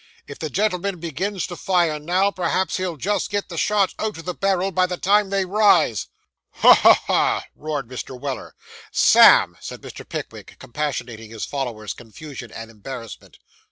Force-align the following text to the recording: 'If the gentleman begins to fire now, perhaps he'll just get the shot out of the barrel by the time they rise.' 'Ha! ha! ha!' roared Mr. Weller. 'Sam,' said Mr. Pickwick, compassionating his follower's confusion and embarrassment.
'If 0.25 0.39
the 0.39 0.49
gentleman 0.49 0.99
begins 0.99 1.45
to 1.45 1.55
fire 1.55 1.99
now, 1.99 2.31
perhaps 2.31 2.77
he'll 2.77 2.97
just 2.97 3.29
get 3.29 3.49
the 3.49 3.55
shot 3.59 3.93
out 3.99 4.17
of 4.17 4.25
the 4.25 4.33
barrel 4.33 4.71
by 4.71 4.87
the 4.87 4.97
time 4.97 5.29
they 5.29 5.45
rise.' 5.45 6.07
'Ha! 6.53 6.73
ha! 6.73 7.03
ha!' 7.05 7.45
roared 7.55 7.87
Mr. 7.87 8.19
Weller. 8.19 8.55
'Sam,' 8.91 9.57
said 9.61 9.81
Mr. 9.83 10.09
Pickwick, 10.09 10.57
compassionating 10.57 11.29
his 11.29 11.45
follower's 11.45 11.93
confusion 11.93 12.51
and 12.51 12.71
embarrassment. 12.71 13.37